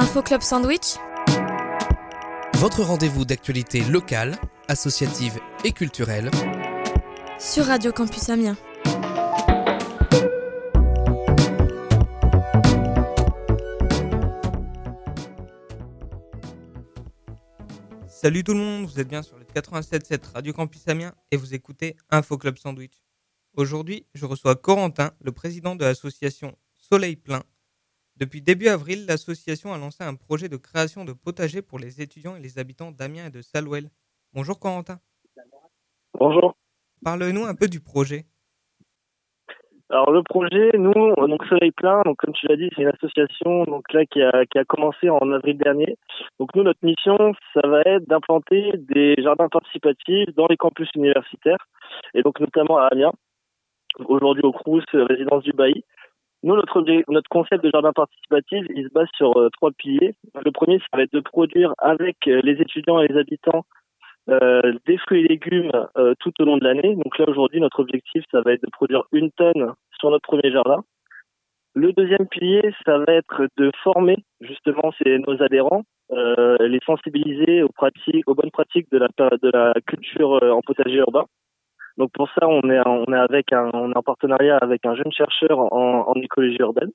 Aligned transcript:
Info 0.00 0.22
Club 0.22 0.42
Sandwich 0.42 0.94
Votre 2.54 2.84
rendez-vous 2.84 3.24
d'actualité 3.24 3.80
locale, 3.80 4.36
associative 4.68 5.40
et 5.64 5.72
culturelle. 5.72 6.30
sur 7.40 7.64
Radio 7.64 7.90
Campus 7.90 8.28
Amiens. 8.28 8.56
Salut 18.06 18.44
tout 18.44 18.54
le 18.54 18.60
monde, 18.60 18.86
vous 18.86 19.00
êtes 19.00 19.08
bien 19.08 19.22
sur 19.22 19.36
le 19.36 19.44
87.7 19.46 20.32
Radio 20.32 20.52
Campus 20.52 20.86
Amiens 20.86 21.12
et 21.32 21.36
vous 21.36 21.54
écoutez 21.54 21.96
Info 22.10 22.38
Club 22.38 22.56
Sandwich. 22.56 23.02
Aujourd'hui, 23.54 24.06
je 24.14 24.26
reçois 24.26 24.54
Corentin, 24.54 25.10
le 25.20 25.32
président 25.32 25.74
de 25.74 25.84
l'association 25.84 26.56
Soleil 26.76 27.16
Plein. 27.16 27.42
Depuis 28.18 28.42
début 28.42 28.66
avril, 28.66 29.06
l'association 29.06 29.72
a 29.72 29.78
lancé 29.78 30.02
un 30.02 30.16
projet 30.16 30.48
de 30.48 30.56
création 30.56 31.04
de 31.04 31.12
potagers 31.12 31.62
pour 31.62 31.78
les 31.78 32.02
étudiants 32.02 32.34
et 32.34 32.40
les 32.40 32.58
habitants 32.58 32.90
d'Amiens 32.90 33.26
et 33.26 33.30
de 33.30 33.42
Salouel. 33.42 33.90
Bonjour 34.34 34.58
Corentin. 34.58 34.98
Bonjour. 36.18 36.56
Parle-nous 37.04 37.44
un 37.44 37.54
peu 37.54 37.68
du 37.68 37.78
projet. 37.78 38.24
Alors 39.88 40.10
le 40.10 40.24
projet, 40.24 40.70
nous, 40.76 41.14
donc 41.28 41.44
Soleil 41.46 41.70
Plein, 41.70 42.02
donc 42.02 42.16
comme 42.16 42.34
tu 42.34 42.48
l'as 42.48 42.56
dit, 42.56 42.68
c'est 42.74 42.82
une 42.82 42.88
association 42.88 43.64
donc 43.64 43.90
là 43.92 44.04
qui 44.04 44.20
a, 44.20 44.44
qui 44.46 44.58
a 44.58 44.64
commencé 44.64 45.08
en 45.08 45.32
avril 45.32 45.56
dernier. 45.56 45.96
Donc 46.40 46.52
nous, 46.56 46.64
notre 46.64 46.84
mission, 46.84 47.16
ça 47.54 47.66
va 47.68 47.82
être 47.82 48.06
d'implanter 48.08 48.72
des 48.78 49.14
jardins 49.22 49.48
participatifs 49.48 50.34
dans 50.34 50.48
les 50.48 50.56
campus 50.56 50.88
universitaires 50.96 51.64
et 52.14 52.22
donc 52.22 52.40
notamment 52.40 52.78
à 52.78 52.88
Amiens, 52.88 53.12
aujourd'hui 54.06 54.42
au 54.42 54.52
Crous, 54.52 54.84
résidence 54.92 55.44
du 55.44 55.52
Bailly. 55.52 55.84
Nous, 56.42 56.54
notre, 56.54 56.84
notre 57.08 57.28
concept 57.28 57.64
de 57.64 57.70
jardin 57.70 57.92
participatif, 57.92 58.64
il 58.74 58.84
se 58.84 58.92
base 58.92 59.08
sur 59.16 59.36
euh, 59.36 59.48
trois 59.50 59.72
piliers. 59.72 60.14
Le 60.34 60.52
premier, 60.52 60.78
ça 60.78 60.96
va 60.96 61.02
être 61.02 61.12
de 61.12 61.20
produire 61.20 61.74
avec 61.78 62.16
euh, 62.28 62.40
les 62.44 62.60
étudiants 62.60 63.00
et 63.00 63.08
les 63.08 63.18
habitants 63.18 63.64
euh, 64.30 64.74
des 64.86 64.98
fruits 64.98 65.24
et 65.24 65.28
légumes 65.28 65.70
euh, 65.96 66.12
tout 66.20 66.32
au 66.40 66.44
long 66.44 66.58
de 66.58 66.64
l'année. 66.64 66.94
Donc 66.96 67.16
là 67.18 67.24
aujourd'hui 67.28 67.60
notre 67.60 67.80
objectif 67.80 68.22
ça 68.30 68.42
va 68.42 68.52
être 68.52 68.62
de 68.62 68.70
produire 68.70 69.04
une 69.10 69.30
tonne 69.30 69.72
sur 69.98 70.10
notre 70.10 70.28
premier 70.28 70.52
jardin. 70.52 70.84
Le 71.74 71.94
deuxième 71.94 72.26
pilier 72.26 72.60
ça 72.84 72.98
va 72.98 73.14
être 73.14 73.46
de 73.56 73.70
former 73.82 74.18
justement 74.42 74.92
nos 75.06 75.42
adhérents, 75.42 75.82
euh, 76.12 76.58
les 76.60 76.80
sensibiliser 76.84 77.62
aux 77.62 77.70
pratiques, 77.70 78.28
aux 78.28 78.34
bonnes 78.34 78.50
pratiques 78.50 78.90
de 78.92 78.98
la 78.98 79.08
de 79.08 79.50
la 79.50 79.72
culture 79.86 80.38
en 80.42 80.60
potager 80.60 80.96
urbain. 80.96 81.24
Donc 81.98 82.10
pour 82.12 82.28
ça 82.30 82.48
on 82.48 82.62
est 82.70 82.80
on 82.86 83.12
est 83.12 83.18
avec 83.18 83.52
un 83.52 83.70
on 83.74 83.92
est 83.92 83.96
en 83.96 84.02
partenariat 84.02 84.56
avec 84.58 84.86
un 84.86 84.94
jeune 84.94 85.12
chercheur 85.12 85.58
en, 85.58 86.08
en 86.08 86.14
écologie 86.14 86.56
urbaine. 86.60 86.92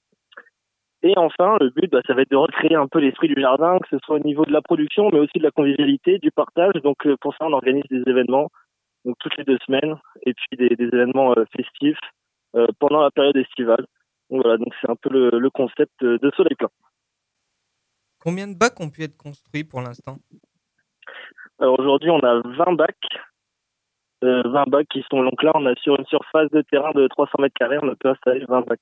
Et 1.06 1.14
enfin, 1.18 1.58
le 1.60 1.70
but, 1.70 1.92
bah, 1.92 2.00
ça 2.08 2.14
va 2.14 2.22
être 2.22 2.32
de 2.32 2.38
recréer 2.38 2.76
un 2.76 2.88
peu 2.88 3.00
l'esprit 3.00 3.28
du 3.28 3.40
jardin, 3.40 3.78
que 3.80 3.90
ce 3.90 3.98
soit 4.06 4.16
au 4.16 4.24
niveau 4.24 4.46
de 4.46 4.54
la 4.54 4.62
production, 4.62 5.10
mais 5.12 5.20
aussi 5.20 5.38
de 5.38 5.44
la 5.44 5.52
convivialité, 5.52 6.18
du 6.18 6.32
partage. 6.32 6.76
Donc 6.82 7.06
euh, 7.06 7.18
pour 7.20 7.36
ça, 7.36 7.46
on 7.46 7.52
organise 7.52 7.84
des 7.92 8.04
événements, 8.08 8.50
donc 9.04 9.18
toutes 9.20 9.36
les 9.38 9.44
deux 9.44 9.58
semaines, 9.66 9.98
et 10.26 10.34
puis 10.34 10.58
des, 10.58 10.76
des 10.78 10.86
événements 10.86 11.34
euh, 11.38 11.44
festifs 11.58 12.00
euh, 12.56 12.68
pendant 12.80 13.02
la 13.02 13.12
période 13.12 13.36
estivale. 13.36 13.86
Donc 14.30 14.44
voilà, 14.44 14.58
donc 14.58 14.74
c'est 14.80 14.90
un 14.90 14.96
peu 14.96 15.10
le, 15.10 15.38
le 15.38 15.50
concept 15.50 15.92
euh, 16.04 16.18
de 16.20 16.32
Soleil 16.38 16.56
Plein. 16.56 16.70
Combien 18.22 18.48
de 18.48 18.58
bacs 18.58 18.80
ont 18.80 18.90
pu 18.90 19.04
être 19.04 19.18
construits 19.18 19.66
pour 19.66 19.82
l'instant? 19.82 20.16
Alors 21.60 21.78
aujourd'hui, 21.78 22.12
on 22.12 22.20
a 22.20 22.42
20 22.46 22.76
bacs. 22.76 22.96
Euh, 24.24 24.42
20 24.46 24.70
bacs 24.70 24.88
qui 24.88 25.04
sont 25.12 25.22
donc 25.22 25.44
là, 25.44 25.52
on 25.56 25.66
a 25.66 25.76
sur 25.76 25.98
une 26.00 26.06
surface 26.06 26.50
de 26.52 26.62
terrain 26.62 26.92
de 26.92 27.08
300 27.08 27.32
mètres 27.40 27.56
carrés, 27.60 27.78
on 27.82 27.90
a 27.90 27.96
pu 27.96 28.08
installer 28.08 28.46
20 28.48 28.62
bacs 28.62 28.80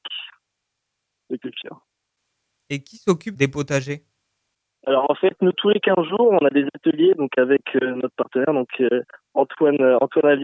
de 1.32 1.38
culture. 1.38 1.82
Et 2.70 2.84
qui 2.84 2.98
s'occupe 2.98 3.36
des 3.36 3.48
potagers? 3.48 4.04
Alors 4.86 5.10
en 5.10 5.16
fait, 5.16 5.36
nous 5.42 5.52
tous 5.52 5.70
les 5.70 5.80
15 5.80 6.06
jours, 6.08 6.30
on 6.32 6.46
a 6.46 6.50
des 6.50 6.66
ateliers 6.76 7.14
donc 7.16 7.32
avec 7.38 7.62
euh, 7.76 7.96
notre 7.96 8.16
partenaire 8.16 8.54
donc 8.54 8.70
euh, 8.82 9.02
Antoine 9.34 9.82
euh, 9.82 9.98
Antoine 10.00 10.42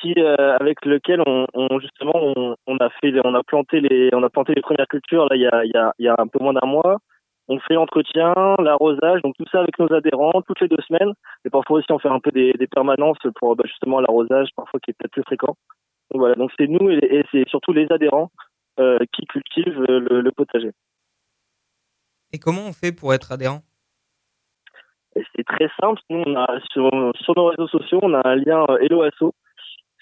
qui 0.00 0.14
euh, 0.18 0.56
avec 0.58 0.84
lequel 0.84 1.22
on, 1.26 1.46
on- 1.54 1.78
justement 1.80 2.12
on, 2.14 2.56
on 2.66 2.76
a 2.78 2.90
fait 3.00 3.12
on 3.24 3.34
a 3.34 3.42
planté 3.42 3.80
les 3.80 4.10
on 4.14 4.22
a 4.22 4.30
planté 4.30 4.54
les 4.54 4.62
premières 4.62 4.88
cultures 4.88 5.26
là 5.28 5.36
il 5.36 5.42
y 5.42 5.46
a 5.46 5.64
il 5.64 5.70
y 5.74 5.76
a, 5.76 5.92
il 5.98 6.04
y 6.06 6.08
a 6.08 6.14
un 6.18 6.26
peu 6.26 6.38
moins 6.42 6.52
d'un 6.54 6.66
mois. 6.66 6.98
On 7.52 7.58
fait 7.58 7.74
l'entretien, 7.74 8.32
l'arrosage, 8.60 9.22
donc 9.22 9.34
tout 9.36 9.44
ça 9.50 9.58
avec 9.58 9.76
nos 9.80 9.92
adhérents 9.92 10.40
toutes 10.46 10.60
les 10.60 10.68
deux 10.68 10.82
semaines. 10.86 11.12
Et 11.44 11.50
parfois 11.50 11.78
aussi 11.78 11.90
on 11.90 11.98
fait 11.98 12.08
un 12.08 12.20
peu 12.20 12.30
des, 12.30 12.52
des 12.52 12.68
permanences 12.68 13.18
pour 13.34 13.56
bah, 13.56 13.64
justement 13.66 13.98
l'arrosage, 13.98 14.50
parfois 14.54 14.78
qui 14.78 14.92
est 14.92 14.94
peut-être 14.94 15.10
plus 15.10 15.24
fréquent. 15.24 15.56
Donc 16.10 16.20
voilà, 16.20 16.36
donc 16.36 16.52
c'est 16.56 16.68
nous 16.68 16.88
et, 16.90 17.00
et 17.16 17.24
c'est 17.32 17.48
surtout 17.48 17.72
les 17.72 17.90
adhérents 17.90 18.30
euh, 18.78 19.00
qui 19.12 19.26
cultivent 19.26 19.84
euh, 19.90 19.98
le, 19.98 20.20
le 20.20 20.30
potager. 20.30 20.70
Et 22.32 22.38
comment 22.38 22.66
on 22.68 22.72
fait 22.72 22.92
pour 22.92 23.12
être 23.12 23.32
adhérent? 23.32 23.62
C'est 25.34 25.44
très 25.44 25.68
simple. 25.80 26.00
Nous, 26.08 26.22
on 26.24 26.36
a 26.36 26.60
sur, 26.70 26.88
sur 27.20 27.34
nos 27.36 27.46
réseaux 27.46 27.66
sociaux, 27.66 27.98
on 28.00 28.14
a 28.14 28.22
un 28.28 28.36
lien 28.36 28.64
euh, 28.68 28.78
Hello 28.80 29.02
Asso 29.02 29.34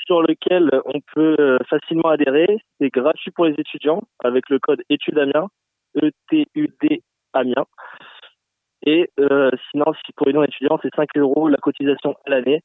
sur 0.05 0.21
lequel 0.21 0.71
on 0.85 1.01
peut 1.15 1.59
facilement 1.69 2.11
adhérer. 2.11 2.59
C'est 2.79 2.91
gratuit 2.91 3.31
pour 3.31 3.47
les 3.47 3.55
étudiants 3.59 4.03
avec 4.23 4.51
le 4.51 4.59
code 4.59 4.83
études 4.91 5.19
Amiens, 5.19 5.49
E-T-U-D 6.03 7.03
Amiens. 7.39 7.67
Et 8.87 9.11
euh, 9.19 9.51
sinon, 9.71 9.93
si 10.05 10.13
pour 10.13 10.27
les 10.27 10.33
non-étudiants, 10.33 10.79
c'est 10.83 10.95
5 10.95 11.09
euros 11.17 11.49
la 11.49 11.57
cotisation 11.59 12.15
à 12.27 12.31
l'année. 12.31 12.63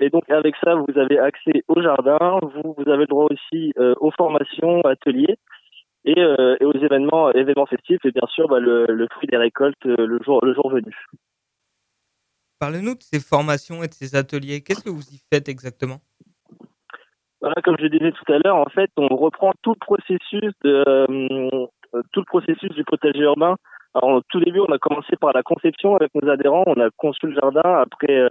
Et 0.00 0.10
donc 0.10 0.28
avec 0.30 0.54
ça, 0.62 0.74
vous 0.74 0.98
avez 0.98 1.18
accès 1.18 1.64
au 1.68 1.80
jardin, 1.80 2.38
vous, 2.42 2.74
vous 2.76 2.90
avez 2.90 3.02
le 3.02 3.06
droit 3.06 3.28
aussi 3.30 3.72
euh, 3.78 3.94
aux 4.00 4.10
formations, 4.10 4.82
ateliers 4.82 5.36
et, 6.04 6.18
euh, 6.18 6.56
et 6.60 6.64
aux 6.64 6.74
événements, 6.74 7.32
événements 7.32 7.66
festifs 7.66 8.04
et 8.04 8.10
bien 8.10 8.26
sûr 8.28 8.46
bah, 8.48 8.60
le, 8.60 8.86
le 8.86 9.08
fruit 9.10 9.28
des 9.28 9.38
récoltes 9.38 9.86
euh, 9.86 10.06
le 10.06 10.18
jour, 10.22 10.44
le 10.44 10.54
jour 10.54 10.70
venu. 10.70 10.94
Parle-nous 12.58 12.94
de 12.94 13.02
ces 13.02 13.20
formations 13.20 13.82
et 13.82 13.88
de 13.88 13.94
ces 13.94 14.14
ateliers. 14.16 14.62
Qu'est-ce 14.62 14.84
que 14.84 14.90
vous 14.90 15.08
y 15.08 15.20
faites 15.32 15.48
exactement? 15.48 16.00
Voilà, 17.40 17.60
comme 17.62 17.76
je 17.78 17.86
disais 17.86 18.12
tout 18.12 18.32
à 18.32 18.38
l'heure, 18.38 18.56
en 18.56 18.70
fait, 18.70 18.90
on 18.96 19.08
reprend 19.08 19.52
tout 19.62 19.74
le 19.74 19.78
processus 19.78 20.52
de 20.64 21.68
tout 22.12 22.20
le 22.20 22.24
processus 22.24 22.70
du 22.70 22.84
potager 22.84 23.20
urbain. 23.20 23.56
Alors, 23.96 24.16
au 24.18 24.20
tout 24.28 24.40
début, 24.40 24.60
on 24.60 24.72
a 24.72 24.78
commencé 24.78 25.16
par 25.16 25.32
la 25.32 25.42
conception 25.42 25.96
avec 25.96 26.14
nos 26.14 26.28
adhérents. 26.28 26.64
On 26.66 26.78
a 26.80 26.90
conçu 26.96 27.26
le 27.28 27.34
jardin 27.34 27.80
après 27.80 28.14
euh, 28.14 28.28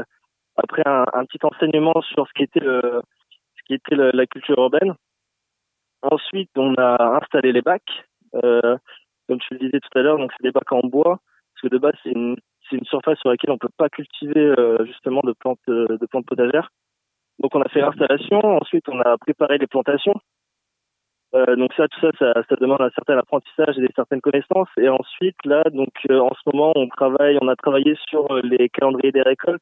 après 0.57 0.83
un, 0.85 1.25
petit 1.25 1.43
enseignement 1.43 1.99
sur 2.01 2.27
ce 2.27 2.33
qui 2.33 2.43
était 2.43 2.59
le 2.59 3.01
ce 3.57 3.63
qui 3.65 3.73
était 3.73 3.95
la 3.95 4.25
culture 4.27 4.59
urbaine. 4.59 4.93
Ensuite, 6.03 6.51
on 6.55 6.75
a 6.75 7.17
installé 7.19 7.51
les 7.51 7.63
bacs. 7.63 8.05
Euh, 8.43 8.77
comme 9.27 9.39
je 9.41 9.55
le 9.55 9.59
disais 9.59 9.79
tout 9.79 9.97
à 9.97 10.01
l'heure, 10.01 10.17
donc 10.17 10.31
c'est 10.37 10.43
des 10.43 10.51
bacs 10.51 10.71
en 10.71 10.81
bois 10.81 11.19
parce 11.53 11.61
que 11.63 11.67
de 11.67 11.79
base 11.79 11.95
c'est 12.03 12.11
une 12.11 12.35
c'est 12.69 12.75
une 12.75 12.85
surface 12.85 13.17
sur 13.19 13.29
laquelle 13.29 13.51
on 13.51 13.57
peut 13.57 13.69
pas 13.75 13.89
cultiver 13.89 14.53
euh, 14.59 14.85
justement 14.85 15.21
de 15.23 15.33
plantes 15.33 15.57
euh, 15.69 15.97
de 15.97 16.05
plantes 16.05 16.27
potagères. 16.27 16.69
Donc 17.39 17.55
on 17.55 17.61
a 17.61 17.69
fait 17.69 17.81
l'installation, 17.81 18.39
ensuite 18.39 18.87
on 18.87 18.99
a 19.01 19.17
préparé 19.17 19.57
les 19.57 19.67
plantations. 19.67 20.15
Euh, 21.35 21.55
donc 21.57 21.73
ça, 21.75 21.87
tout 21.89 21.99
ça, 21.99 22.11
ça, 22.33 22.55
demande 22.61 22.81
un 22.81 22.89
certain 22.91 23.17
apprentissage 23.17 23.77
et 23.77 23.81
des 23.81 23.93
certaines 23.95 24.21
connaissances. 24.21 24.69
Et 24.77 24.87
ensuite, 24.87 25.35
là, 25.43 25.63
donc 25.71 25.91
euh, 26.09 26.19
en 26.19 26.31
ce 26.33 26.49
moment, 26.49 26.71
on 26.75 26.87
travaille, 26.87 27.37
on 27.41 27.47
a 27.49 27.55
travaillé 27.57 27.95
sur 28.07 28.31
euh, 28.31 28.41
les 28.43 28.69
calendriers 28.69 29.11
des 29.11 29.21
récoltes. 29.21 29.61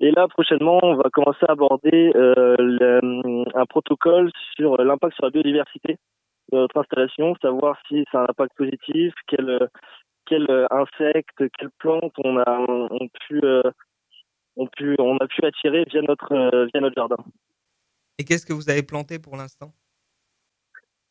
Et 0.00 0.10
là, 0.10 0.28
prochainement, 0.28 0.80
on 0.82 0.96
va 0.96 1.08
commencer 1.12 1.46
à 1.48 1.52
aborder 1.52 2.10
le- 2.14 3.56
un 3.56 3.66
protocole 3.66 4.30
sur 4.56 4.76
l'impact 4.82 5.14
sur 5.14 5.24
la 5.24 5.30
biodiversité 5.30 5.96
de 6.50 6.58
notre 6.58 6.76
installation, 6.80 7.34
savoir 7.40 7.78
si 7.88 8.04
c'est 8.10 8.18
un 8.18 8.26
impact 8.28 8.52
positif, 8.56 9.14
quel 9.28 9.48
euh, 9.48 9.66
quel 10.26 10.50
euh, 10.50 10.66
insecte, 10.70 11.36
quelles 11.56 11.70
plantes 11.78 12.12
on 12.24 12.36
a 12.36 12.66
on 12.68 13.08
pu 13.28 13.40
on 14.56 14.66
pu 14.66 14.96
on 14.98 15.16
a 15.18 15.26
pu 15.28 15.44
attirer 15.46 15.84
via 15.84 16.02
notre 16.02 16.66
via 16.72 16.80
notre 16.80 16.96
jardin. 16.96 17.16
Et 18.18 18.24
qu'est-ce 18.24 18.44
que 18.44 18.52
vous 18.52 18.68
avez 18.70 18.82
planté 18.82 19.20
pour 19.20 19.36
l'instant? 19.36 19.72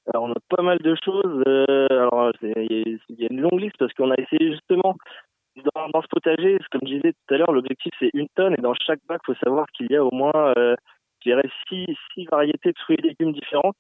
Alors 0.07 0.24
on 0.24 0.31
a 0.31 0.56
pas 0.56 0.63
mal 0.63 0.77
de 0.80 0.95
choses. 1.03 1.44
euh, 1.48 1.88
alors 1.89 2.31
il 2.42 3.00
y, 3.09 3.24
a- 3.25 3.27
une 3.31 3.42
longue 3.42 3.59
liste 3.62 3.77
parce 3.77 3.94
qu'on 3.94 4.12
a 4.12 4.15
essayé 4.18 4.51
justement 4.51 4.95
dans, 5.75 5.89
dans 5.89 6.01
ce 6.01 6.07
potager, 6.07 6.57
comme 6.71 6.81
je 6.83 6.95
disais 6.95 7.13
tout 7.13 7.33
à 7.33 7.38
l'heure, 7.38 7.51
l'objectif 7.51 7.94
c'est 8.00 8.09
une 8.13 8.27
tonne 8.36 8.53
et 8.57 8.62
dans 8.62 8.74
chaque 8.75 9.00
bac, 9.07 9.21
faut 9.25 9.36
savoir 9.44 9.68
qu'il 9.74 9.92
y 9.92 9.95
a 9.95 10.03
au 10.03 10.12
moins, 10.13 10.53
euh, 10.57 10.75
je 11.24 11.30
dirais, 11.30 11.50
six, 11.68 11.86
six 12.13 12.25
variétés 12.31 12.71
de 12.71 12.80
fruits 12.80 12.98
et 13.00 13.07
légumes 13.09 13.33
différentes. 13.33 13.75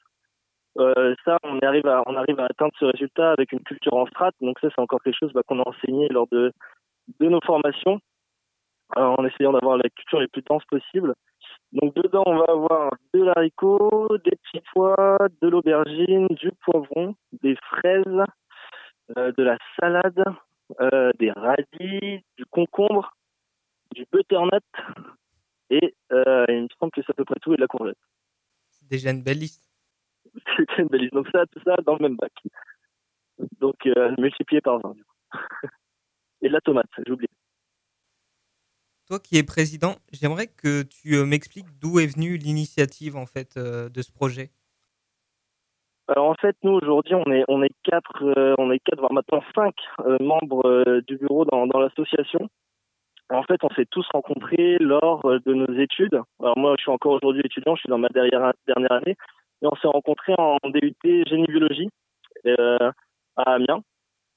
Euh, 0.79 1.15
ça, 1.25 1.37
on 1.43 1.59
arrive 1.59 1.87
à 1.87 2.03
on 2.07 2.15
arrive 2.15 2.39
à 2.39 2.45
atteindre 2.45 2.73
ce 2.79 2.85
résultat 2.85 3.31
avec 3.31 3.51
une 3.51 3.61
culture 3.63 3.93
en 3.95 4.05
strate. 4.07 4.35
Donc 4.41 4.59
ça, 4.59 4.69
c'est 4.69 4.81
encore 4.81 5.01
quelque 5.03 5.17
chose 5.19 5.33
bah, 5.33 5.41
qu'on 5.47 5.59
a 5.61 5.67
enseigné 5.67 6.07
lors 6.09 6.27
de 6.31 6.51
de 7.19 7.27
nos 7.27 7.41
formations, 7.41 7.99
en 8.95 9.25
essayant 9.25 9.53
d'avoir 9.53 9.77
la 9.77 9.89
culture 9.89 10.19
les 10.21 10.27
plus 10.27 10.43
dense 10.43 10.63
possible. 10.65 11.13
Donc 11.73 11.95
dedans, 11.95 12.23
on 12.25 12.37
va 12.37 12.45
avoir 12.49 12.91
de 13.13 13.23
l'haricot, 13.23 14.09
des 14.25 14.31
petits 14.31 14.63
pois, 14.73 15.17
de 15.41 15.47
l'aubergine, 15.47 16.27
du 16.27 16.51
poivron, 16.63 17.15
des 17.41 17.55
fraises, 17.55 18.25
euh, 19.17 19.31
de 19.37 19.43
la 19.43 19.57
salade, 19.79 20.23
euh, 20.81 21.11
des 21.19 21.31
radis, 21.31 22.23
du 22.37 22.45
concombre, 22.49 23.13
du 23.95 24.05
butternut 24.11 24.61
et 25.69 25.95
euh, 26.11 26.45
il 26.49 26.63
me 26.63 26.67
semble 26.77 26.91
que 26.91 27.01
c'est 27.01 27.11
à 27.11 27.13
peu 27.13 27.25
près 27.25 27.39
tout 27.41 27.53
et 27.53 27.55
de 27.55 27.61
la 27.61 27.67
courgette. 27.67 27.97
C'est 28.69 28.89
déjà 28.89 29.11
une 29.11 29.23
belle 29.23 29.39
liste. 29.39 29.69
C'était 30.57 30.81
une 30.81 30.87
belle 30.87 31.01
liste. 31.01 31.13
Donc 31.13 31.27
ça, 31.31 31.45
tout 31.47 31.61
ça 31.65 31.75
dans 31.85 31.95
le 31.95 32.03
même 32.03 32.17
bac. 32.17 32.33
Donc 33.59 33.85
multiplié 34.17 34.61
par 34.61 34.79
20. 34.79 34.95
et 36.41 36.47
de 36.49 36.53
la 36.53 36.61
tomate, 36.61 36.89
j'ai 37.05 37.11
oublié. 37.11 37.29
Toi 39.11 39.19
qui 39.19 39.37
es 39.37 39.43
président, 39.43 39.95
j'aimerais 40.13 40.47
que 40.47 40.83
tu 40.83 41.15
euh, 41.15 41.25
m'expliques 41.25 41.67
d'où 41.81 41.99
est 41.99 42.07
venue 42.07 42.37
l'initiative 42.37 43.17
en 43.17 43.25
fait 43.25 43.57
euh, 43.57 43.89
de 43.89 44.01
ce 44.01 44.09
projet. 44.09 44.51
Alors 46.07 46.29
en 46.29 46.35
fait, 46.35 46.55
nous 46.63 46.71
aujourd'hui, 46.71 47.15
on 47.15 47.29
est 47.29 47.43
on 47.49 47.61
est 47.61 47.75
quatre, 47.83 48.23
euh, 48.23 48.55
on 48.57 48.71
est 48.71 48.79
quatre, 48.79 48.99
voire 48.99 49.11
maintenant 49.11 49.43
cinq 49.53 49.75
membres 50.21 51.01
du 51.05 51.17
bureau 51.17 51.43
dans, 51.43 51.67
dans 51.67 51.81
l'association. 51.81 52.47
En 53.29 53.43
fait, 53.43 53.61
on 53.63 53.69
s'est 53.75 53.85
tous 53.91 54.07
rencontrés 54.13 54.77
lors 54.79 55.23
de 55.45 55.53
nos 55.53 55.77
études. 55.77 56.17
Alors 56.39 56.57
moi, 56.57 56.75
je 56.77 56.83
suis 56.83 56.91
encore 56.91 57.15
aujourd'hui 57.21 57.41
étudiant, 57.43 57.75
je 57.75 57.81
suis 57.81 57.89
dans 57.89 57.97
ma 57.97 58.07
dernière 58.07 58.53
dernière 58.65 58.93
année, 58.93 59.17
et 59.61 59.65
on 59.65 59.75
s'est 59.75 59.89
rencontrés 59.89 60.35
en 60.37 60.55
DUT 60.63 60.95
génie 61.03 61.47
biologie 61.47 61.89
à 62.47 62.93
Amiens. 63.35 63.83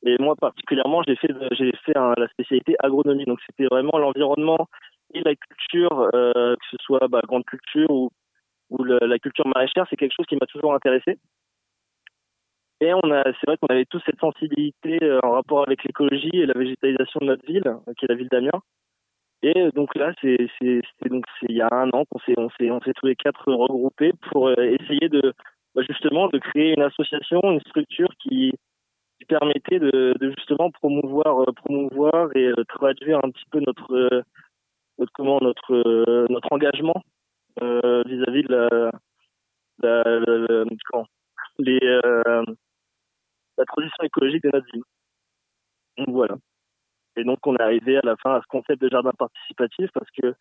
Et 0.07 0.17
moi 0.21 0.35
particulièrement, 0.37 1.03
j'ai 1.07 1.17
fait 1.17 1.33
j'ai 1.53 1.73
fait 1.85 1.95
la 1.95 2.29
spécialité 2.29 2.77
agronomie. 2.81 3.25
Donc 3.25 3.41
c'était 3.47 3.67
vraiment 3.67 3.99
l'environnement 3.99 4.69
et 5.13 5.23
la 5.23 5.35
culture, 5.35 6.11
euh, 6.15 6.55
que 6.57 6.67
ce 6.71 6.77
soit 6.81 7.09
bah, 7.09 7.21
grande 7.27 7.45
culture 7.45 7.91
ou 7.91 8.11
ou 8.71 8.83
la 8.83 9.19
culture 9.19 9.47
maraîchère, 9.47 9.87
c'est 9.89 9.97
quelque 9.97 10.15
chose 10.17 10.27
qui 10.27 10.37
m'a 10.37 10.47
toujours 10.47 10.75
intéressé. 10.75 11.19
Et 12.81 12.93
on 12.93 13.11
a, 13.11 13.23
c'est 13.25 13.47
vrai 13.47 13.57
qu'on 13.57 13.69
avait 13.69 13.85
tous 13.85 14.03
cette 14.05 14.19
sensibilité 14.19 14.99
euh, 15.03 15.21
en 15.23 15.33
rapport 15.33 15.65
avec 15.67 15.85
l'écologie 15.85 16.31
et 16.33 16.47
la 16.47 16.55
végétalisation 16.55 17.21
de 17.21 17.27
notre 17.27 17.47
ville, 17.47 17.65
qui 17.97 18.05
est 18.05 18.09
la 18.09 18.15
ville 18.15 18.29
d'Amiens. 18.29 18.61
Et 19.43 19.71
donc 19.75 19.95
là, 19.95 20.13
c'est, 20.21 20.39
donc 21.09 21.25
il 21.49 21.57
y 21.57 21.61
a 21.61 21.69
un 21.71 21.91
an 21.91 22.05
qu'on 22.11 22.19
s'est, 22.21 22.35
on 22.37 22.49
s'est, 22.51 22.71
on 22.71 22.81
s'est 22.81 22.95
tous 22.95 23.07
les 23.07 23.17
quatre 23.17 23.53
regroupés 23.53 24.13
pour 24.31 24.49
euh, 24.49 24.55
essayer 24.59 25.09
de, 25.09 25.35
bah, 25.75 25.83
justement, 25.89 26.29
de 26.29 26.39
créer 26.39 26.75
une 26.75 26.83
association, 26.83 27.41
une 27.45 27.61
structure 27.61 28.09
qui, 28.19 28.53
permettait 29.25 29.79
de, 29.79 30.15
justement 30.37 30.71
promouvoir, 30.71 31.43
euh, 31.43 31.53
promouvoir 31.53 32.31
et 32.37 32.47
euh, 32.47 32.65
traduire 32.69 33.19
un 33.25 33.31
petit 33.31 33.45
peu 33.51 33.61
notre, 33.61 33.95
euh, 33.95 34.23
notre 34.99 35.13
comment, 35.13 35.39
notre, 35.41 36.27
notre 36.31 36.53
engagement 36.53 37.03
vis-à-vis 37.61 38.43
de 38.43 38.53
la, 38.53 38.91
la, 39.83 40.65
comment, 40.91 41.07
les, 41.59 41.81
la 41.81 43.65
transition 43.67 44.05
écologique 44.05 44.43
de 44.43 44.51
notre 44.53 44.67
ville. 44.73 44.83
Donc 45.99 46.09
voilà. 46.11 46.37
Et 47.17 47.25
donc 47.25 47.39
on 47.47 47.57
est 47.57 47.63
arrivé 47.63 47.97
à 47.97 48.01
la 48.03 48.17
fin 48.17 48.35
à 48.35 48.41
ce 48.41 48.47
concept 48.49 48.83
de 48.83 48.89
jardin 48.89 49.13
participatif 49.17 49.91
parce 49.95 50.11
que 50.21 50.35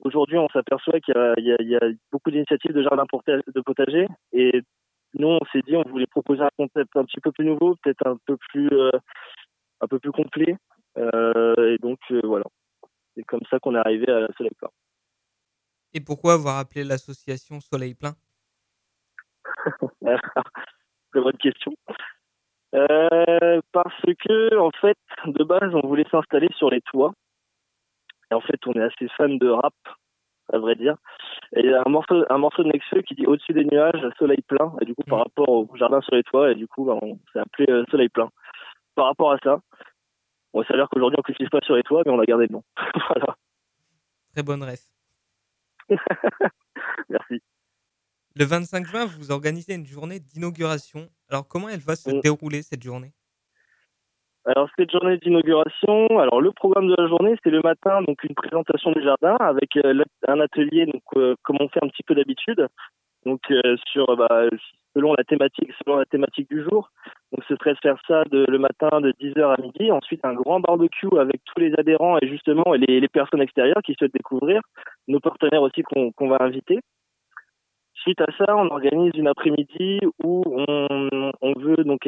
aujourd'hui 0.00 0.38
on 0.38 0.48
s'aperçoit 0.48 1.00
qu'il 1.00 1.14
y, 1.14 1.76
a, 1.76 1.90
beaucoup 2.10 2.30
d'initiatives 2.30 2.72
de 2.72 2.82
jardin 2.82 3.04
de 3.04 3.60
potager 3.60 4.08
et 4.32 4.62
nous, 5.14 5.28
on 5.28 5.40
s'est 5.52 5.62
dit, 5.62 5.76
on 5.76 5.88
voulait 5.88 6.06
proposer 6.06 6.42
un 6.42 6.50
concept 6.56 6.96
un 6.96 7.04
petit 7.04 7.20
peu 7.20 7.32
plus 7.32 7.44
nouveau, 7.44 7.76
peut-être 7.76 8.06
un 8.06 8.16
peu 8.26 8.36
plus, 8.36 8.68
euh, 8.72 8.90
un 9.80 9.86
peu 9.86 9.98
plus 9.98 10.12
complet. 10.12 10.56
Euh, 10.98 11.74
et 11.74 11.78
donc, 11.78 11.98
euh, 12.10 12.20
voilà. 12.24 12.44
C'est 13.14 13.24
comme 13.24 13.42
ça 13.50 13.58
qu'on 13.58 13.74
est 13.74 13.78
arrivé 13.78 14.10
à 14.10 14.28
Soleil 14.36 14.52
Plein. 14.58 14.68
Et 15.94 16.00
pourquoi 16.00 16.34
avoir 16.34 16.58
appelé 16.58 16.84
l'association 16.84 17.60
Soleil 17.60 17.94
Plein? 17.94 18.14
C'est 20.02 21.20
bonne 21.20 21.38
question. 21.38 21.72
parce 23.72 24.02
que, 24.02 24.58
en 24.58 24.70
fait, 24.80 24.98
de 25.26 25.44
base, 25.44 25.74
on 25.74 25.86
voulait 25.86 26.08
s'installer 26.10 26.48
sur 26.56 26.70
les 26.70 26.82
toits. 26.82 27.14
Et 28.30 28.34
en 28.34 28.40
fait, 28.40 28.66
on 28.66 28.72
est 28.72 28.82
assez 28.82 29.08
fan 29.16 29.38
de 29.38 29.48
rap 29.48 29.74
à 30.52 30.58
vrai 30.58 30.74
dire. 30.74 30.96
Et 31.54 31.60
il 31.60 31.70
y 31.70 31.74
a 31.74 31.82
un 31.84 31.90
morceau, 31.90 32.24
un 32.28 32.38
morceau 32.38 32.64
de 32.64 32.68
Nexus 32.68 33.02
qui 33.04 33.14
dit 33.14 33.26
au-dessus 33.26 33.52
des 33.52 33.64
nuages, 33.64 34.00
soleil 34.18 34.42
plein. 34.46 34.72
Et 34.80 34.84
du 34.84 34.94
coup, 34.94 35.02
par 35.04 35.18
mm. 35.18 35.22
rapport 35.22 35.48
au 35.48 35.68
jardin 35.76 36.00
sur 36.00 36.14
les 36.14 36.22
toits, 36.24 36.50
et 36.50 36.54
du 36.54 36.66
coup, 36.66 36.84
bah, 36.84 36.98
on 37.00 37.18
s'est 37.32 37.38
appelé 37.38 37.66
euh, 37.70 37.84
soleil 37.90 38.08
plein. 38.08 38.28
Par 38.94 39.06
rapport 39.06 39.32
à 39.32 39.38
ça, 39.42 39.60
a 40.68 40.76
l'air 40.76 40.88
qu'aujourd'hui 40.88 41.18
on 41.18 41.22
cultive 41.22 41.48
pas 41.50 41.60
sur 41.64 41.76
les 41.76 41.82
toits, 41.82 42.02
mais 42.04 42.12
on 42.12 42.20
a 42.20 42.24
gardé 42.24 42.46
le 42.46 42.52
nom. 42.52 42.62
voilà. 43.08 43.36
Très 44.32 44.42
bonne 44.42 44.62
ref. 44.62 44.80
Merci. 47.08 47.42
Le 48.34 48.44
25 48.44 48.86
juin, 48.86 49.06
vous 49.06 49.30
organisez 49.30 49.74
une 49.74 49.86
journée 49.86 50.20
d'inauguration. 50.20 51.08
Alors, 51.30 51.48
comment 51.48 51.68
elle 51.68 51.80
va 51.80 51.96
se 51.96 52.10
mm. 52.10 52.20
dérouler 52.20 52.62
cette 52.62 52.82
journée? 52.82 53.12
Alors 54.46 54.68
cette 54.78 54.92
journée 54.92 55.18
d'inauguration, 55.18 56.06
alors 56.20 56.40
le 56.40 56.52
programme 56.52 56.86
de 56.86 56.94
la 56.96 57.08
journée, 57.08 57.34
c'est 57.42 57.50
le 57.50 57.62
matin 57.62 58.00
donc 58.02 58.22
une 58.22 58.34
présentation 58.34 58.92
du 58.92 59.02
jardin 59.02 59.36
avec 59.40 59.76
euh, 59.76 60.04
un 60.28 60.38
atelier 60.38 60.86
donc 60.86 61.02
euh, 61.16 61.34
comme 61.42 61.56
on 61.58 61.68
fait 61.68 61.82
un 61.82 61.88
petit 61.88 62.04
peu 62.04 62.14
d'habitude. 62.14 62.68
Donc 63.24 63.40
euh, 63.50 63.76
sur 63.90 64.06
bah, 64.16 64.44
selon 64.94 65.14
la 65.14 65.24
thématique 65.24 65.72
selon 65.84 65.98
la 65.98 66.04
thématique 66.04 66.48
du 66.48 66.62
jour. 66.62 66.90
Donc 67.32 67.42
ce 67.48 67.56
serait 67.56 67.74
de 67.74 67.78
faire 67.82 67.98
ça 68.06 68.22
de, 68.30 68.46
le 68.48 68.58
matin 68.58 69.00
de 69.00 69.10
10h 69.20 69.52
à 69.52 69.60
midi, 69.60 69.90
ensuite 69.90 70.24
un 70.24 70.34
grand 70.34 70.60
barbecue 70.60 71.18
avec 71.18 71.40
tous 71.44 71.60
les 71.60 71.72
adhérents 71.76 72.18
et 72.22 72.28
justement 72.28 72.72
les, 72.74 73.08
personnes 73.08 73.42
extérieures 73.42 73.82
qui 73.84 73.94
souhaitent 73.94 74.14
découvrir, 74.14 74.60
nos 75.08 75.18
partenaires 75.18 75.62
aussi 75.62 75.82
qu'on 75.82 76.28
va 76.28 76.36
inviter. 76.40 76.78
Suite 78.06 78.20
à 78.20 78.30
ça, 78.38 78.56
on 78.56 78.68
organise 78.68 79.10
une 79.16 79.26
après-midi 79.26 79.98
où 80.22 80.44
on, 80.46 81.52
veut 81.56 81.82
donc 81.82 82.06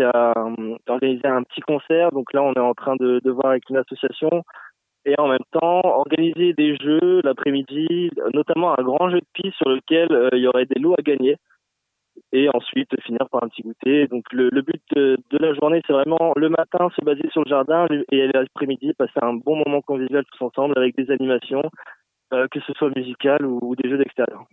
organiser 0.87 1.27
un 1.27 1.43
petit 1.43 1.61
concert. 1.63 2.13
Donc 2.13 2.33
là, 2.33 2.41
on 2.45 2.53
est 2.53 2.61
en 2.61 2.75
train 2.75 2.95
de, 2.95 3.21
voir 3.29 3.47
avec 3.47 3.69
une 3.69 3.79
association 3.79 4.45
et 5.05 5.19
en 5.19 5.27
même 5.27 5.43
temps 5.51 5.81
organiser 5.83 6.53
des 6.53 6.77
jeux 6.77 7.21
l'après-midi, 7.25 8.11
notamment 8.33 8.79
un 8.79 8.83
grand 8.85 9.11
jeu 9.11 9.19
de 9.19 9.27
pistes 9.33 9.57
sur 9.57 9.71
lequel 9.71 10.13
euh, 10.13 10.29
il 10.35 10.43
y 10.43 10.47
aurait 10.47 10.67
des 10.67 10.79
lots 10.79 10.95
à 10.97 11.03
gagner 11.03 11.37
et 12.31 12.49
ensuite 12.55 12.91
finir 13.03 13.27
par 13.33 13.43
un 13.43 13.49
petit 13.49 13.63
goûter. 13.63 14.07
Donc 14.07 14.25
le, 14.33 14.51
but 14.63 14.83
de, 14.95 15.17
de, 15.31 15.39
la 15.39 15.53
journée, 15.55 15.83
c'est 15.85 15.93
vraiment 15.93 16.33
le 16.37 16.49
matin 16.49 16.91
se 16.97 17.05
baser 17.05 17.29
sur 17.33 17.43
le 17.43 17.49
jardin 17.49 17.87
et 18.13 18.29
l'après-midi 18.29 18.93
passer 18.93 19.19
un 19.21 19.35
bon 19.35 19.57
moment 19.57 19.81
convivial 19.81 20.25
tous 20.27 20.45
ensemble 20.45 20.75
avec 20.77 20.95
des 20.97 21.11
animations, 21.11 21.63
euh, 22.33 22.47
que 22.53 22.61
ce 22.61 22.73
soit 22.75 22.91
musicales 22.95 23.45
ou 23.45 23.75
des 23.75 23.91
jeux 23.91 23.99
d'extérieur. 23.99 24.45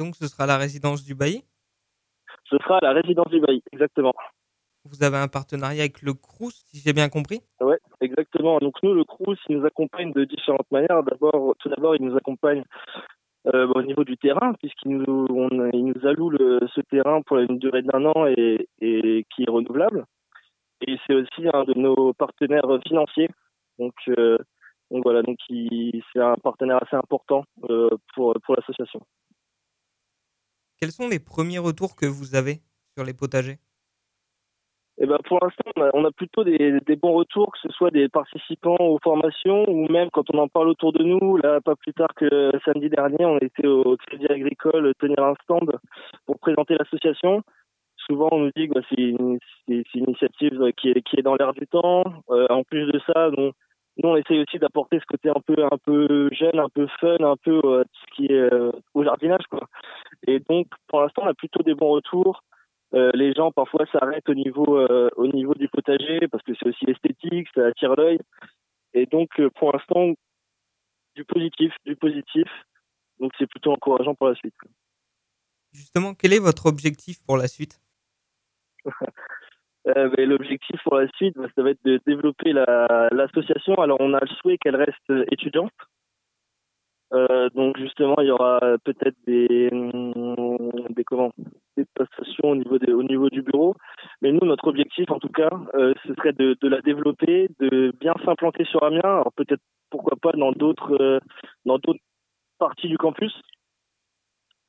Donc 0.00 0.16
ce 0.16 0.26
sera 0.28 0.46
la 0.46 0.56
résidence 0.56 1.04
du 1.04 1.14
bailli? 1.14 1.44
Ce 2.48 2.56
sera 2.56 2.78
la 2.80 2.92
résidence 2.92 3.28
du 3.28 3.38
bailli, 3.38 3.62
exactement. 3.70 4.14
Vous 4.86 5.02
avez 5.04 5.18
un 5.18 5.28
partenariat 5.28 5.82
avec 5.82 6.00
le 6.00 6.14
Crous, 6.14 6.54
si 6.68 6.78
j'ai 6.78 6.94
bien 6.94 7.10
compris? 7.10 7.40
Oui, 7.60 7.76
exactement. 8.00 8.58
Donc 8.60 8.76
nous, 8.82 8.94
le 8.94 9.04
Crous, 9.04 9.38
il 9.50 9.58
nous 9.58 9.66
accompagne 9.66 10.10
de 10.14 10.24
différentes 10.24 10.70
manières. 10.70 11.02
D'abord, 11.02 11.54
tout 11.58 11.68
d'abord, 11.68 11.96
il 11.96 12.02
nous 12.02 12.16
accompagne 12.16 12.64
euh, 13.52 13.66
au 13.74 13.82
niveau 13.82 14.04
du 14.04 14.16
terrain, 14.16 14.54
puisqu'il 14.54 14.96
nous, 14.96 15.26
on, 15.28 15.48
il 15.74 15.84
nous 15.84 16.06
alloue 16.06 16.30
le, 16.30 16.60
ce 16.74 16.80
terrain 16.80 17.20
pour 17.20 17.36
une 17.36 17.58
durée 17.58 17.82
d'un 17.82 18.06
an 18.06 18.26
et, 18.26 18.68
et, 18.80 19.26
qui 19.34 19.42
est 19.42 19.50
renouvelable. 19.50 20.06
Et 20.86 20.96
c'est 21.06 21.14
aussi 21.14 21.42
un 21.52 21.64
de 21.64 21.74
nos 21.74 22.14
partenaires 22.14 22.70
financiers. 22.88 23.28
Donc, 23.78 23.92
euh, 24.08 24.38
donc 24.90 25.02
voilà, 25.04 25.20
donc 25.20 25.36
c'est 25.50 26.20
un 26.20 26.36
partenaire 26.42 26.82
assez 26.82 26.96
important 26.96 27.44
euh, 27.68 27.90
pour, 28.14 28.34
pour 28.44 28.56
l'association. 28.56 29.02
Quels 30.80 30.92
sont 30.92 31.08
les 31.08 31.18
premiers 31.18 31.58
retours 31.58 31.94
que 31.94 32.06
vous 32.06 32.34
avez 32.34 32.60
sur 32.96 33.04
les 33.04 33.12
potagers? 33.12 33.58
Eh 35.02 35.06
ben 35.06 35.18
pour 35.24 35.38
l'instant, 35.42 35.70
on 35.94 36.04
a, 36.04 36.10
plutôt 36.10 36.42
des, 36.44 36.80
bons 36.96 37.12
retours, 37.12 37.52
que 37.52 37.58
ce 37.62 37.68
soit 37.70 37.90
des 37.90 38.08
participants 38.08 38.76
aux 38.78 38.98
formations 39.02 39.64
ou 39.68 39.88
même 39.90 40.10
quand 40.10 40.24
on 40.32 40.38
en 40.38 40.48
parle 40.48 40.68
autour 40.68 40.92
de 40.92 41.02
nous. 41.02 41.36
Là, 41.38 41.60
pas 41.60 41.76
plus 41.76 41.92
tard 41.92 42.08
que 42.16 42.50
samedi 42.64 42.88
dernier, 42.88 43.24
on 43.24 43.38
était 43.38 43.66
au 43.66 43.96
Crédit 43.96 44.26
Agricole 44.26 44.92
tenir 44.98 45.22
un 45.22 45.34
stand 45.42 45.70
pour 46.26 46.38
présenter 46.38 46.76
l'association. 46.78 47.42
Souvent, 48.06 48.28
on 48.32 48.40
nous 48.40 48.50
dit 48.56 48.68
que 48.68 48.74
bah, 48.74 48.80
c'est 48.88 49.00
une, 49.00 49.38
initiative 49.68 50.72
qui 50.76 50.90
est, 50.90 51.22
dans 51.22 51.34
l'air 51.34 51.52
du 51.52 51.66
temps. 51.66 52.04
Euh, 52.30 52.46
en 52.48 52.62
plus 52.62 52.86
de 52.86 53.00
ça, 53.06 53.30
nous, 53.36 53.52
on 54.02 54.16
essaye 54.16 54.40
aussi 54.40 54.58
d'apporter 54.58 54.98
ce 54.98 55.06
côté 55.06 55.28
un 55.30 55.40
peu, 55.46 55.62
un 55.64 55.78
peu 55.84 56.30
jeune, 56.32 56.58
un 56.58 56.68
peu 56.68 56.86
fun, 57.00 57.16
un 57.20 57.36
peu 57.36 57.60
euh, 57.64 57.84
ce 57.92 58.14
qui 58.14 58.26
est 58.26 58.52
euh, 58.52 58.72
au 58.94 59.04
jardinage, 59.04 59.46
quoi. 59.50 59.66
Et 60.26 60.40
donc, 60.40 60.66
pour 60.88 61.00
l'instant, 61.00 61.22
on 61.24 61.28
a 61.28 61.34
plutôt 61.34 61.62
des 61.62 61.74
bons 61.74 61.90
retours. 61.90 62.42
Euh, 62.92 63.10
les 63.14 63.32
gens 63.32 63.52
parfois 63.52 63.86
s'arrêtent 63.92 64.28
au 64.28 64.34
niveau 64.34 64.76
euh, 64.76 65.10
au 65.16 65.28
niveau 65.28 65.54
du 65.54 65.68
potager 65.68 66.26
parce 66.28 66.42
que 66.42 66.52
c'est 66.58 66.68
aussi 66.68 66.84
esthétique, 66.88 67.46
ça 67.54 67.66
attire 67.66 67.94
l'œil. 67.94 68.18
Et 68.94 69.06
donc 69.06 69.28
euh, 69.38 69.48
pour 69.50 69.72
l'instant 69.72 70.12
du 71.14 71.24
positif, 71.24 71.72
du 71.86 71.94
positif. 71.94 72.48
Donc 73.20 73.30
c'est 73.38 73.46
plutôt 73.46 73.72
encourageant 73.72 74.16
pour 74.16 74.28
la 74.28 74.34
suite. 74.34 74.54
Justement, 75.72 76.14
quel 76.14 76.32
est 76.32 76.40
votre 76.40 76.66
objectif 76.66 77.24
pour 77.24 77.36
la 77.36 77.48
suite? 77.48 77.80
Euh, 79.86 80.10
L'objectif 80.18 80.76
pour 80.84 80.96
la 80.96 81.08
suite, 81.12 81.34
bah, 81.38 81.48
ça 81.56 81.62
va 81.62 81.70
être 81.70 81.82
de 81.86 81.98
développer 82.06 82.52
l'association. 82.52 83.76
Alors 83.76 83.96
on 83.98 84.12
a 84.12 84.20
le 84.20 84.26
souhait 84.26 84.58
qu'elle 84.58 84.76
reste 84.76 85.10
étudiante. 85.32 85.72
Euh, 87.12 87.48
donc 87.50 87.76
justement, 87.78 88.14
il 88.20 88.28
y 88.28 88.30
aura 88.30 88.60
peut-être 88.84 89.16
des, 89.26 89.68
des 90.90 91.04
comment 91.04 91.32
des 91.76 91.84
prestations 91.94 92.50
au 92.50 92.56
niveau 92.56 92.76
au 92.76 93.02
niveau 93.02 93.28
du 93.28 93.42
bureau. 93.42 93.74
Mais 94.22 94.32
nous, 94.32 94.46
notre 94.46 94.68
objectif, 94.68 95.10
en 95.10 95.18
tout 95.18 95.28
cas, 95.28 95.50
euh, 95.74 95.92
ce 96.06 96.14
serait 96.14 96.32
de, 96.32 96.56
la 96.62 96.80
développer, 96.80 97.48
de 97.58 97.92
bien 97.98 98.14
s'implanter 98.24 98.64
sur 98.64 98.82
Amiens. 98.84 99.00
Alors 99.02 99.32
peut-être 99.32 99.62
pourquoi 99.90 100.16
pas 100.16 100.32
dans 100.32 100.52
d'autres 100.52 100.96
euh, 101.00 101.18
dans 101.64 101.78
d'autres 101.78 102.00
parties 102.58 102.88
du 102.88 102.98
campus. 102.98 103.32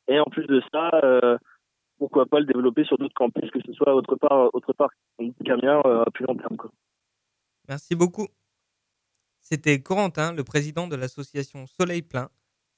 Et 0.08 0.20
en 0.20 0.26
plus 0.26 0.48
de 0.48 0.62
ça, 0.74 0.90
pourquoi 1.98 2.26
pas 2.26 2.40
le 2.40 2.46
développer 2.46 2.84
sur 2.84 2.98
d'autres 2.98 3.14
campus, 3.14 3.50
que 3.52 3.60
ce 3.66 3.72
soit 3.72 3.94
autre 3.96 4.16
part, 4.16 4.50
autre 4.54 4.74
part 4.74 4.90
qu'Amiens 5.46 5.80
à 5.80 6.10
plus 6.12 6.26
long 6.26 6.36
terme. 6.36 6.58
Merci 7.70 7.96
beaucoup. 7.96 8.28
C'était 9.52 9.82
Corentin, 9.82 10.32
le 10.32 10.46
président 10.46 10.88
de 10.88 10.96
l'association 10.96 11.68
Soleil 11.68 12.02
Plein. 12.04 12.30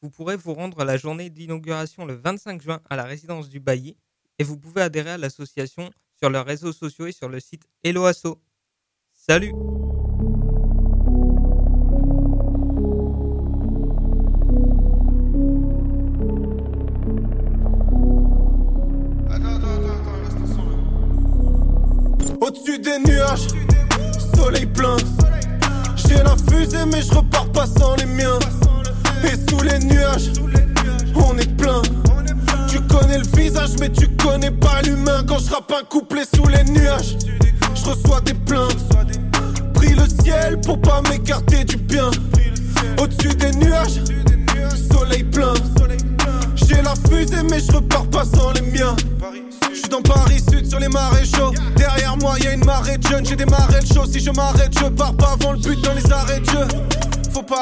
Vous 0.01 0.09
pourrez 0.09 0.35
vous 0.35 0.55
rendre 0.55 0.79
à 0.79 0.85
la 0.85 0.97
journée 0.97 1.29
d'inauguration 1.29 2.03
le 2.03 2.15
25 2.15 2.59
juin 2.63 2.81
à 2.89 2.95
la 2.95 3.03
résidence 3.03 3.47
du 3.47 3.59
Bailly 3.59 3.95
et 4.39 4.43
vous 4.43 4.57
pouvez 4.57 4.81
adhérer 4.81 5.11
à 5.11 5.17
l'association 5.19 5.91
sur 6.17 6.31
leurs 6.31 6.47
réseaux 6.47 6.73
sociaux 6.73 7.05
et 7.05 7.11
sur 7.11 7.29
le 7.29 7.39
site 7.39 7.61
Helloasso. 7.83 8.41
Salut 9.13 9.53
Au-dessus 22.41 22.79
des 22.79 22.97
nuages, 22.97 23.47
soleil 24.35 24.65
plein. 24.65 24.97
J'ai 26.13 26.21
la 26.21 26.35
fusée, 26.35 26.85
mais 26.91 27.01
je 27.01 27.11
repars 27.11 27.47
pas 27.51 27.65
sans 27.65 27.95
les 27.95 28.05
miens. 28.05 28.37
Et 29.23 29.49
sous 29.49 29.61
les 29.63 29.79
nuages, 29.79 30.31
on 31.15 31.35
est 31.37 31.57
plein. 31.57 31.81
Tu 32.67 32.79
connais 32.81 33.17
le 33.17 33.25
visage, 33.35 33.71
mais 33.79 33.89
tu 33.89 34.07
connais 34.17 34.51
pas 34.51 34.81
l'humain. 34.83 35.23
Quand 35.27 35.39
je 35.39 35.49
rappe 35.51 35.71
un 35.71 35.83
couplet 35.83 36.23
sous 36.35 36.47
les 36.47 36.63
nuages, 36.65 37.17
je 37.73 37.89
reçois 37.89 38.21
des 38.21 38.35
plaintes. 38.35 38.77
Pris 39.73 39.95
le 39.95 40.03
ciel 40.23 40.61
pour 40.61 40.79
pas 40.79 41.01
m'écarter 41.09 41.63
du 41.63 41.77
bien. 41.77 42.11
Au-dessus 43.01 43.35
des 43.35 43.51
nuages, 43.51 44.01
soleil 44.91 45.23
plein. 45.23 45.53
J'ai 46.55 46.81
la 46.83 46.93
fusée, 47.09 47.43
mais 47.49 47.59
je 47.59 47.71
repars 47.71 48.05
pas 48.07 48.25
sans 48.25 48.51
les 48.51 48.61
miens. 48.61 48.95
Je 49.71 49.79
suis 49.79 49.89
dans 49.89 50.01
Paris 50.01 50.43
Sud 50.47 50.69
sur 50.69 50.79
les 50.79 50.89
marais 50.89 51.25
chauds. 51.25 51.53
Derrière 51.75 52.15
moi, 52.17 52.35
y 52.39 52.47
a 52.47 52.53
une 52.53 52.65
marée 52.65 52.97
de 52.99 53.07
jeunes. 53.07 53.25
J'ai 53.25 53.35
des 53.35 53.45
marais 53.45 53.81
de 53.81 53.87
chaud. 53.87 54.05
Si 54.05 54.19
je 54.19 54.29
m'arrête, 54.29 54.77
je 54.79 54.85
pars 54.89 55.15
pas 55.15 55.35
avant 55.41 55.53
le 55.53 55.62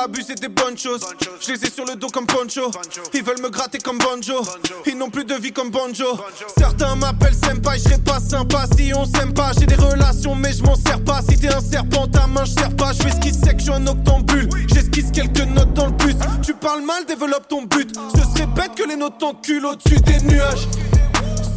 abuser 0.04 0.36
des 0.36 0.50
bonnes 0.50 0.78
choses. 0.78 1.02
Je 1.42 1.52
les 1.52 1.66
ai 1.66 1.70
sur 1.70 1.86
le 1.86 1.96
dos 1.96 2.08
comme 2.08 2.26
Poncho. 2.26 2.72
Ils 3.14 3.24
veulent 3.24 3.42
me 3.42 3.50
gratter 3.50 3.78
comme 3.78 3.98
Bonjo. 3.98 4.42
Ils 4.86 4.98
n'ont 4.98 5.10
plus 5.10 5.26
de 5.26 5.36
vie 5.36 5.52
comme 5.52 5.70
Bonjo. 5.70 6.18
Certains 6.58 6.96
m'appellent 6.96 7.36
Senpai, 7.36 7.78
je 7.78 7.84
serais 7.84 7.98
pas 8.00 8.20
sympa 8.20 8.66
si 8.76 8.92
on 8.96 9.06
s'aime 9.06 9.34
pas. 9.34 9.52
J'ai 9.58 9.66
des 9.66 9.76
relations, 9.76 10.36
mais 10.36 10.54
je 10.54 10.64
m'en 10.64 10.76
sers 10.76 11.02
pas. 11.04 11.22
Si 11.22 11.38
t'es 11.38 11.54
un 11.54 11.62
serpent, 11.62 12.08
ta 12.08 12.28
main, 12.28 12.46
je 12.46 12.52
sers 12.52 12.76
pas. 12.76 12.94
Je 12.94 13.04
fais 13.04 13.12
ce 13.12 13.20
qui 13.20 13.34
sait 13.34 13.54
que 13.54 13.60
je 13.60 13.66
suis 13.66 13.74
un 13.74 13.86
octambule. 13.88 14.50
J'esquisse 14.68 15.12
quelques 15.12 15.46
notes 15.48 15.74
dans 15.74 15.88
le 15.88 15.94
bus. 15.94 16.16
Tu 16.44 16.54
parles 16.54 16.84
mal, 16.84 17.06
développe 17.06 17.48
ton 17.48 17.64
but. 17.64 17.92
Ce 18.16 18.22
serait 18.22 18.48
bête 18.48 18.76
que 18.76 18.88
les 18.88 18.96
notes 18.96 19.20
t'enculent 19.20 19.66
au-dessus 19.66 20.02
des 20.02 20.20
nuages. 20.22 20.68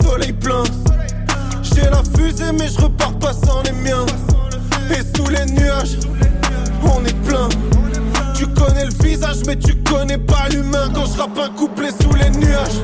Soleil 0.02 0.32
plein. 0.32 0.64
J'ai 1.62 1.88
la 1.88 2.02
fusée, 2.16 2.52
mais 2.58 2.68
je 2.68 2.80
repars 2.80 3.18
pas 3.18 3.32
sans 3.32 3.62
les 3.62 3.72
miens. 3.72 4.04
Et 4.90 5.16
sous 5.16 5.28
les 5.28 5.46
nuages, 5.46 5.98
on 6.82 7.04
est 7.04 7.20
plein. 7.26 7.48
Connais 8.56 8.86
le 8.86 9.04
visage, 9.04 9.38
mais 9.46 9.56
tu 9.56 9.74
connais 9.82 10.18
pas 10.18 10.48
l'humain. 10.50 10.88
Quand 10.94 11.06
je 11.06 11.18
rappe 11.18 11.38
un 11.38 11.50
couplet 11.50 11.90
sous 11.90 12.14
les 12.14 12.30
nuages, 12.30 12.80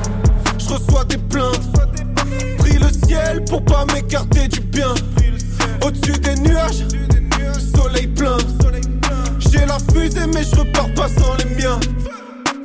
je 0.57 0.67
reçois 0.69 1.03
des 1.05 1.17
plaintes. 1.17 1.61
Pris 2.57 2.77
le 2.77 2.89
ciel 3.07 3.43
pour 3.45 3.63
pas 3.63 3.85
m'écarter 3.93 4.47
du 4.47 4.59
bien. 4.59 4.93
Au-dessus 5.85 6.19
des 6.19 6.35
nuages, 6.35 6.85
soleil 7.75 8.07
plein. 8.07 8.37
J'ai 9.39 9.65
la 9.65 9.77
fusée, 9.93 10.27
mais 10.33 10.43
je 10.43 10.55
repars 10.55 10.93
pas 10.93 11.07
sans 11.07 11.35
les 11.37 11.55
miens. 11.55 11.79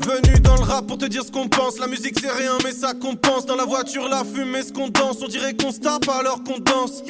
Venu 0.02 0.38
dans 0.40 0.56
le 0.56 0.62
rap 0.62 0.86
pour 0.86 0.98
te 0.98 1.06
dire 1.06 1.25
ce 1.25 1.32
qu'on 1.32 1.48
pense. 1.48 1.78
La 1.78 1.86
musique 1.86 2.18
c'est 2.20 2.30
rien, 2.30 2.52
mais 2.64 2.72
ça 2.72 2.92
compense. 2.94 3.46
Dans 3.46 3.56
la 3.56 3.64
voiture, 3.64 4.08
la 4.08 4.22
fumée, 4.25 4.62
ce 4.62 4.72
qu'on 4.72 4.88
danse. 4.88 5.16
On 5.22 5.28
dirait 5.28 5.54
qu'on 5.54 5.72
se 5.72 5.80
tape 5.80 6.08
alors 6.08 6.42
qu'on 6.44 6.58
danse. 6.58 7.02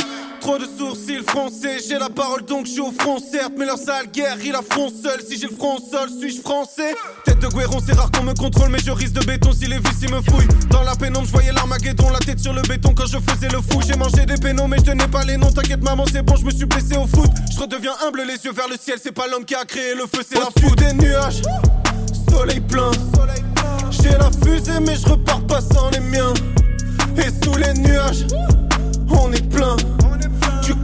Trop 0.46 0.58
de 0.58 0.68
sourcils 0.78 1.24
français, 1.26 1.78
j'ai 1.88 1.98
la 1.98 2.08
parole 2.08 2.44
donc 2.44 2.66
je 2.66 2.70
suis 2.70 2.80
au 2.80 2.92
front, 2.92 3.18
certes. 3.18 3.54
Mais 3.58 3.66
leur 3.66 3.78
sale 3.78 4.06
guerre, 4.12 4.36
ils 4.44 4.52
la 4.52 4.62
font 4.62 4.90
seul. 4.90 5.20
Si 5.28 5.40
j'ai 5.40 5.48
le 5.48 5.56
front 5.56 5.78
au 5.78 5.80
sol, 5.80 6.08
suis-je 6.20 6.40
français? 6.40 6.94
Tête 7.24 7.40
de 7.40 7.48
Guéron, 7.48 7.80
c'est 7.84 7.94
rare 7.94 8.12
qu'on 8.12 8.22
me 8.22 8.32
contrôle, 8.32 8.68
mais 8.70 8.78
je 8.78 8.92
risque 8.92 9.14
de 9.14 9.26
béton 9.26 9.50
si 9.50 9.66
les 9.66 9.80
vis 9.80 10.08
me 10.08 10.20
fouillent. 10.20 10.46
Dans 10.70 10.82
la 10.84 10.94
pénombre, 10.94 11.26
je 11.26 11.32
voyais 11.32 11.50
l'armageddon, 11.50 12.10
la 12.10 12.20
tête 12.20 12.38
sur 12.38 12.52
le 12.52 12.62
béton 12.62 12.94
quand 12.94 13.06
je 13.06 13.18
faisais 13.18 13.48
le 13.48 13.60
fou. 13.60 13.82
J'ai 13.84 13.96
mangé 13.96 14.24
des 14.24 14.36
pénaux, 14.36 14.68
mais 14.68 14.76
je 14.78 14.84
tenais 14.84 15.08
pas 15.08 15.24
les 15.24 15.36
noms. 15.36 15.50
T'inquiète, 15.50 15.82
maman, 15.82 16.04
c'est 16.12 16.22
bon, 16.22 16.36
je 16.36 16.44
me 16.44 16.52
suis 16.52 16.66
blessé 16.66 16.96
au 16.96 17.08
foot. 17.08 17.28
Je 17.52 17.58
redeviens 17.58 17.96
humble, 18.06 18.22
les 18.22 18.44
yeux 18.44 18.52
vers 18.52 18.68
le 18.68 18.76
ciel. 18.80 19.00
C'est 19.02 19.10
pas 19.10 19.26
l'homme 19.26 19.44
qui 19.44 19.56
a 19.56 19.64
créé 19.64 19.96
le 19.96 20.02
feu, 20.02 20.22
c'est 20.24 20.38
la 20.38 20.50
foudre 20.62 20.76
des 20.76 20.92
nuages 20.92 21.42
soleil 22.30 22.60
plein. 22.60 22.92
J'ai 23.90 24.10
la 24.10 24.30
fusée, 24.44 24.78
mais 24.80 24.94
je 24.94 25.08
repars 25.08 25.44
pas 25.48 25.60
sans 25.60 25.90
les 25.90 25.98
miens. 25.98 26.34
Et 27.16 27.44
sous 27.44 27.56
les 27.56 27.74
nuages, 27.74 28.26
on 29.10 29.32
est 29.32 29.48
plein. 29.50 29.74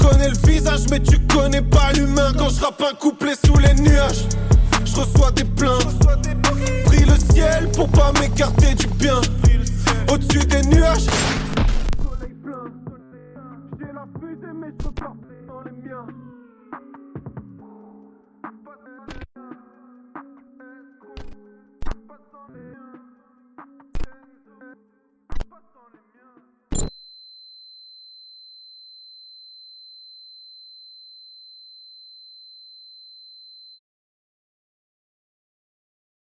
Connais 0.02 0.28
le 0.28 0.36
visage, 0.46 0.80
mais 0.90 1.00
tu 1.00 1.18
connais 1.20 1.62
pas 1.62 1.92
l'humain. 1.94 2.32
Quand 2.36 2.48
je 2.50 2.60
rappe 2.60 2.82
un 2.82 2.94
couplet 2.94 3.34
sous 3.44 3.56
les 3.58 3.74
nuages, 3.74 4.26
je 4.84 4.96
reçois 4.96 5.30
des 5.30 5.44
plaintes. 5.44 6.06
Pris 6.86 7.04
le 7.04 7.14
ciel 7.32 7.70
pour 7.74 7.88
pas 7.88 8.12
m'écarter 8.20 8.74
du 8.74 8.86
bien. 8.88 9.20
Au-dessus 10.12 10.44
des 10.46 10.62
nuages, 10.62 11.06